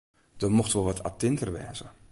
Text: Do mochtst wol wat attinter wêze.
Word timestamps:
Do 0.39 0.47
mochtst 0.57 0.75
wol 0.75 0.87
wat 0.87 1.03
attinter 1.09 1.49
wêze. 1.55 1.87